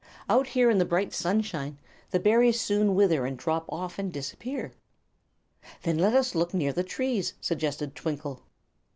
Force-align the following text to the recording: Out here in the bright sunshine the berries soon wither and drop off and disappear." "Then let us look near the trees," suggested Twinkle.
Out 0.27 0.47
here 0.47 0.71
in 0.71 0.79
the 0.79 0.83
bright 0.83 1.13
sunshine 1.13 1.77
the 2.09 2.19
berries 2.19 2.59
soon 2.59 2.95
wither 2.95 3.23
and 3.27 3.37
drop 3.37 3.65
off 3.71 3.99
and 3.99 4.11
disappear." 4.11 4.71
"Then 5.83 5.99
let 5.99 6.15
us 6.15 6.33
look 6.33 6.55
near 6.55 6.73
the 6.73 6.83
trees," 6.83 7.35
suggested 7.39 7.93
Twinkle. 7.93 8.41